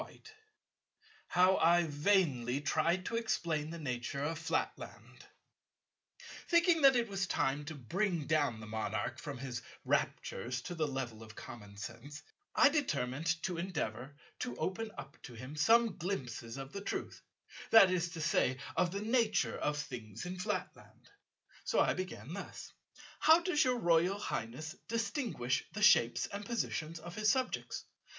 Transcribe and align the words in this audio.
§14 0.05 0.21
How 1.27 1.57
I 1.57 1.83
vainly 1.83 2.59
tried 2.59 3.05
to 3.05 3.17
explain 3.17 3.69
the 3.69 3.77
nature 3.77 4.23
of 4.23 4.39
Flatland 4.39 5.25
Thinking 6.47 6.81
that 6.81 6.95
it 6.95 7.07
was 7.07 7.27
time 7.27 7.65
to 7.65 7.75
bring 7.75 8.25
down 8.25 8.59
the 8.59 8.65
Monarch 8.65 9.19
from 9.19 9.37
his 9.37 9.61
raptures 9.85 10.59
to 10.63 10.73
the 10.73 10.87
level 10.87 11.21
of 11.21 11.35
common 11.35 11.77
sense, 11.77 12.23
I 12.55 12.69
determined 12.69 13.27
to 13.43 13.59
endeavour 13.59 14.15
to 14.39 14.55
open 14.55 14.89
up 14.97 15.21
to 15.21 15.35
him 15.35 15.55
some 15.55 15.95
glimpses 15.97 16.57
of 16.57 16.73
the 16.73 16.81
truth, 16.81 17.21
that 17.69 17.91
is 17.91 18.09
to 18.13 18.21
say 18.21 18.57
of 18.75 18.89
the 18.89 19.01
nature 19.01 19.59
of 19.59 19.77
things 19.77 20.25
in 20.25 20.39
Flatland. 20.39 21.11
So 21.63 21.79
I 21.79 21.93
began 21.93 22.33
thus: 22.33 22.73
"How 23.19 23.39
does 23.39 23.63
your 23.63 23.77
Royal 23.77 24.17
Highness 24.17 24.75
distinguish 24.87 25.63
the 25.73 25.83
shapes 25.83 26.25
and 26.25 26.43
positions 26.43 26.97
of 26.99 27.13
his 27.13 27.29
subjects? 27.31 27.85